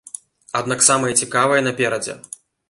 Аднак 0.59 0.81
самае 0.85 1.11
цікавае 1.21 1.61
наперадзе. 1.67 2.17